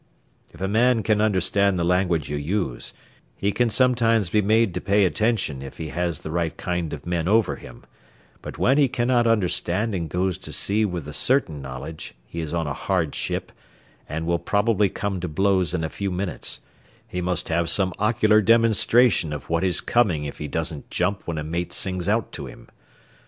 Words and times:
If 0.51 0.61
a 0.61 0.67
man 0.67 1.03
can 1.03 1.21
understand 1.21 1.77
the 1.77 1.83
language 1.83 2.27
you 2.27 2.35
use, 2.35 2.91
he 3.35 3.51
can 3.51 3.69
sometimes 3.69 4.31
be 4.31 4.41
made 4.41 4.73
to 4.73 4.81
pay 4.81 5.05
attention 5.05 5.61
if 5.61 5.77
he 5.77 5.89
has 5.89 6.21
the 6.21 6.31
right 6.31 6.57
kind 6.57 6.91
of 6.91 7.05
men 7.05 7.27
over 7.27 7.57
him, 7.57 7.83
but 8.41 8.57
when 8.57 8.79
he 8.79 8.87
cannot 8.87 9.27
understand 9.27 9.93
and 9.93 10.09
goes 10.09 10.39
to 10.39 10.51
sea 10.51 10.85
with 10.85 11.05
the 11.05 11.13
certain 11.13 11.61
knowledge 11.61 12.15
he 12.25 12.39
is 12.39 12.51
on 12.51 12.65
a 12.65 12.73
hard 12.73 13.13
ship 13.13 13.51
and 14.09 14.25
will 14.25 14.39
probably 14.39 14.89
come 14.89 15.19
to 15.19 15.27
blows 15.27 15.71
in 15.71 15.83
a 15.83 15.87
few 15.87 16.09
minutes, 16.09 16.61
he 17.07 17.21
must 17.21 17.49
have 17.49 17.69
some 17.69 17.93
ocular 17.99 18.41
demonstration 18.41 19.31
of 19.31 19.51
what 19.51 19.63
is 19.63 19.81
coming 19.81 20.25
if 20.25 20.39
he 20.39 20.47
doesn't 20.47 20.89
jump 20.89 21.27
when 21.27 21.37
a 21.37 21.43
mate 21.43 21.71
sings 21.73 22.09
out 22.09 22.31
to 22.31 22.47
him. 22.47 22.67